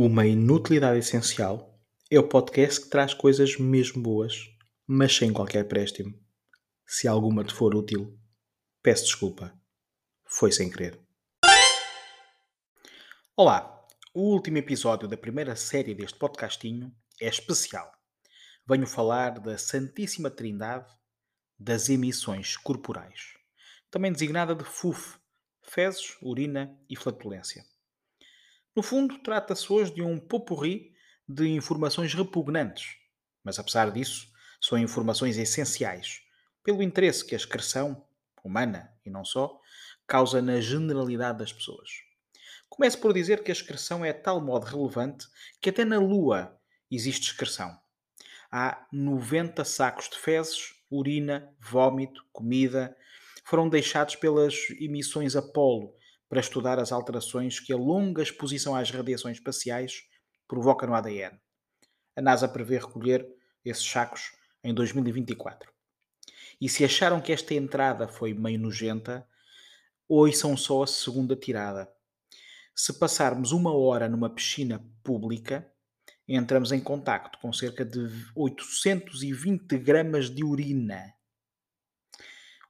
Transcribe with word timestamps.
Uma 0.00 0.24
Inutilidade 0.24 1.00
Essencial 1.00 1.76
é 2.08 2.20
o 2.20 2.28
podcast 2.28 2.82
que 2.82 2.88
traz 2.88 3.12
coisas 3.12 3.56
mesmo 3.58 4.00
boas, 4.00 4.48
mas 4.86 5.16
sem 5.16 5.32
qualquer 5.32 5.66
préstimo. 5.66 6.14
Se 6.86 7.08
alguma 7.08 7.42
te 7.42 7.52
for 7.52 7.74
útil, 7.74 8.16
peço 8.80 9.06
desculpa. 9.06 9.52
Foi 10.24 10.52
sem 10.52 10.70
querer. 10.70 11.00
Olá! 13.36 13.88
O 14.14 14.32
último 14.32 14.58
episódio 14.58 15.08
da 15.08 15.16
primeira 15.16 15.56
série 15.56 15.96
deste 15.96 16.16
podcastinho 16.16 16.94
é 17.20 17.26
especial. 17.26 17.90
Venho 18.68 18.86
falar 18.86 19.40
da 19.40 19.58
Santíssima 19.58 20.30
Trindade 20.30 20.86
das 21.58 21.88
emissões 21.88 22.56
corporais, 22.56 23.34
também 23.90 24.12
designada 24.12 24.54
de 24.54 24.62
FUF, 24.62 25.18
fezes, 25.60 26.16
urina 26.22 26.78
e 26.88 26.94
flatulência. 26.94 27.64
No 28.78 28.82
fundo, 28.84 29.18
trata-se 29.18 29.72
hoje 29.72 29.92
de 29.92 30.02
um 30.02 30.20
popurri 30.20 30.94
de 31.28 31.48
informações 31.48 32.14
repugnantes, 32.14 32.94
mas 33.42 33.58
apesar 33.58 33.90
disso, 33.90 34.30
são 34.60 34.78
informações 34.78 35.36
essenciais, 35.36 36.20
pelo 36.62 36.80
interesse 36.80 37.24
que 37.24 37.34
a 37.34 37.36
excreção, 37.36 38.06
humana 38.44 38.88
e 39.04 39.10
não 39.10 39.24
só, 39.24 39.60
causa 40.06 40.40
na 40.40 40.60
generalidade 40.60 41.38
das 41.38 41.52
pessoas. 41.52 41.90
Começo 42.68 43.00
por 43.00 43.12
dizer 43.12 43.42
que 43.42 43.50
a 43.50 43.52
excreção 43.52 44.04
é 44.04 44.12
de 44.12 44.22
tal 44.22 44.40
modo 44.40 44.66
relevante 44.66 45.26
que 45.60 45.70
até 45.70 45.84
na 45.84 45.98
Lua 45.98 46.56
existe 46.88 47.32
excreção. 47.32 47.76
Há 48.48 48.86
90 48.92 49.64
sacos 49.64 50.08
de 50.08 50.16
fezes, 50.18 50.76
urina, 50.88 51.52
vômito, 51.58 52.24
comida, 52.32 52.96
foram 53.42 53.68
deixados 53.68 54.14
pelas 54.14 54.70
emissões 54.78 55.34
Apolo 55.34 55.98
para 56.28 56.40
estudar 56.40 56.78
as 56.78 56.92
alterações 56.92 57.58
que 57.58 57.72
a 57.72 57.76
longa 57.76 58.22
exposição 58.22 58.74
às 58.74 58.90
radiações 58.90 59.38
espaciais 59.38 60.02
provoca 60.46 60.86
no 60.86 60.94
ADN. 60.94 61.38
A 62.16 62.20
NASA 62.20 62.48
prevê 62.48 62.78
recolher 62.78 63.26
esses 63.64 63.88
sacos 63.88 64.32
em 64.62 64.74
2024. 64.74 65.70
E 66.60 66.68
se 66.68 66.84
acharam 66.84 67.20
que 67.20 67.32
esta 67.32 67.54
entrada 67.54 68.08
foi 68.08 68.34
meio 68.34 68.58
nojenta, 68.58 69.26
ouçam 70.08 70.56
só 70.56 70.82
a 70.82 70.86
segunda 70.86 71.36
tirada. 71.36 71.88
Se 72.74 72.92
passarmos 72.98 73.52
uma 73.52 73.72
hora 73.72 74.08
numa 74.08 74.30
piscina 74.30 74.84
pública, 75.02 75.70
entramos 76.26 76.72
em 76.72 76.80
contacto 76.80 77.38
com 77.38 77.52
cerca 77.52 77.84
de 77.84 78.08
820 78.34 79.78
gramas 79.78 80.28
de 80.28 80.44
urina. 80.44 81.12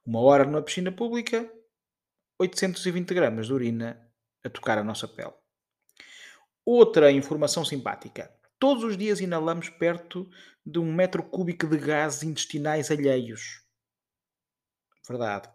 Uma 0.05 0.21
hora 0.21 0.45
numa 0.45 0.63
piscina 0.63 0.93
pública, 0.93 1.51
820 2.41 3.15
gramas 3.15 3.49
de 3.49 3.53
urina 3.53 4.01
a 4.45 4.49
tocar 4.49 4.79
a 4.79 4.85
nossa 4.85 5.09
pele. 5.09 5.35
Outra 6.65 7.11
informação 7.11 7.65
simpática. 7.65 8.33
Todos 8.61 8.85
os 8.85 8.97
dias 8.97 9.21
inalamos 9.21 9.69
perto 9.71 10.31
de 10.65 10.79
um 10.79 10.93
metro 10.93 11.23
cúbico 11.23 11.67
de 11.67 11.79
gases 11.79 12.23
intestinais 12.23 12.91
alheios. 12.91 13.65
Verdade. 15.09 15.49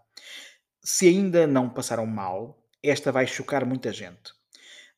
Se 0.84 1.08
ainda 1.08 1.48
não 1.48 1.70
passaram 1.70 2.06
mal, 2.06 2.61
esta 2.81 3.14
vai 3.14 3.28
chocar 3.28 3.66
muita 3.66 3.94
gente. 3.94 4.34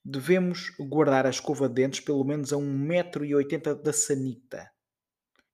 Devemos 0.03 0.71
guardar 0.79 1.27
a 1.27 1.29
escova 1.29 1.67
de 1.67 1.75
dentes 1.75 1.99
pelo 1.99 2.23
menos 2.23 2.51
a 2.51 2.55
1,80m 2.55 3.83
da 3.83 3.93
sanita. 3.93 4.71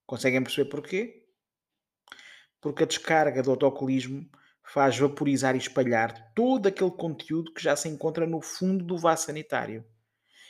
Conseguem 0.05 0.43
perceber 0.43 0.69
porquê? 0.69 1.27
Porque 2.61 2.83
a 2.83 2.87
descarga 2.87 3.43
do 3.43 3.51
autocolismo 3.51 4.29
faz 4.71 4.97
vaporizar 4.97 5.53
e 5.53 5.57
espalhar 5.57 6.31
todo 6.33 6.67
aquele 6.67 6.91
conteúdo 6.91 7.53
que 7.53 7.61
já 7.61 7.75
se 7.75 7.89
encontra 7.89 8.25
no 8.25 8.39
fundo 8.39 8.85
do 8.85 8.97
vaso 8.97 9.25
sanitário. 9.25 9.83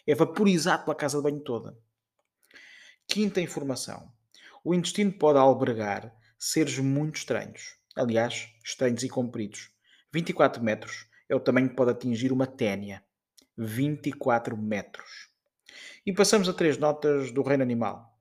É 0.05 0.13
vaporizado 0.13 0.83
pela 0.83 0.95
casa 0.95 1.17
de 1.17 1.23
banho 1.23 1.39
toda. 1.39 1.75
Quinta 3.07 3.41
informação. 3.41 4.11
O 4.63 4.75
intestino 4.75 5.11
pode 5.11 5.39
albergar 5.39 6.15
seres 6.37 6.77
muito 6.77 7.15
estranhos. 7.15 7.77
Aliás, 7.95 8.47
estranhos 8.63 9.01
e 9.01 9.09
compridos. 9.09 9.71
24 10.13 10.63
metros 10.63 11.07
é 11.27 11.35
o 11.35 11.39
tamanho 11.39 11.69
que 11.69 11.75
pode 11.75 11.89
atingir 11.89 12.31
uma 12.31 12.45
ténia. 12.45 13.03
24 13.57 14.55
metros. 14.55 15.29
E 16.05 16.13
passamos 16.13 16.47
a 16.47 16.53
três 16.53 16.77
notas 16.77 17.31
do 17.31 17.41
reino 17.41 17.63
animal. 17.63 18.19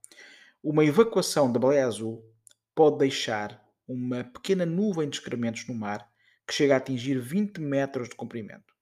Uma 0.63 0.83
evacuação 0.83 1.53
da 1.53 1.61
baleia 1.61 1.87
azul 1.87 2.25
pode 2.75 2.97
deixar 2.97 3.63
uma 3.93 4.23
pequena 4.23 4.65
nuvem 4.65 5.09
de 5.09 5.17
excrementos 5.17 5.67
no 5.67 5.75
mar 5.75 6.09
que 6.47 6.55
chega 6.55 6.75
a 6.75 6.77
atingir 6.77 7.19
20 7.19 7.61
metros 7.61 8.09
de 8.09 8.15
comprimento. 8.15 8.73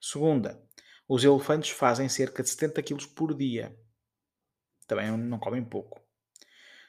Segunda, 0.00 0.60
os 1.08 1.22
elefantes 1.22 1.70
fazem 1.70 2.08
cerca 2.08 2.42
de 2.42 2.48
70 2.48 2.82
kg 2.82 3.06
por 3.08 3.36
dia. 3.36 3.78
Também 4.86 5.16
não 5.16 5.38
comem 5.38 5.64
pouco. 5.64 6.00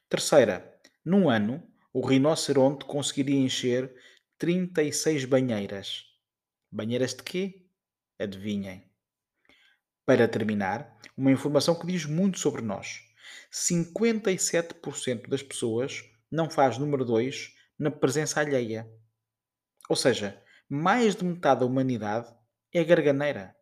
Terceira, 0.09 0.79
num 1.05 1.29
ano, 1.29 1.63
o 1.93 2.05
rinoceronte 2.05 2.85
conseguiria 2.85 3.39
encher 3.39 3.93
36 4.39 5.25
banheiras. 5.25 6.05
Banheiras 6.71 7.13
de 7.13 7.21
quê? 7.21 7.67
Adivinhem. 8.19 8.83
Para 10.05 10.27
terminar, 10.27 10.99
uma 11.15 11.31
informação 11.31 11.77
que 11.77 11.85
diz 11.85 12.05
muito 12.05 12.39
sobre 12.39 12.63
nós. 12.63 13.03
57% 13.51 15.27
das 15.27 15.43
pessoas 15.43 16.03
não 16.31 16.49
faz 16.49 16.77
número 16.77 17.05
2 17.05 17.53
na 17.79 17.91
presença 17.91 18.39
alheia. 18.39 18.89
Ou 19.89 19.95
seja, 19.95 20.41
mais 20.69 21.15
de 21.15 21.23
metade 21.23 21.61
da 21.61 21.65
humanidade 21.65 22.33
é 22.73 22.83
garganeira. 22.83 23.55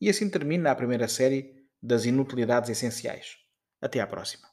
E 0.00 0.08
assim 0.08 0.28
termina 0.28 0.70
a 0.70 0.74
primeira 0.74 1.06
série 1.06 1.54
das 1.80 2.04
inutilidades 2.04 2.70
essenciais. 2.70 3.36
Até 3.80 4.00
à 4.00 4.06
próxima. 4.06 4.51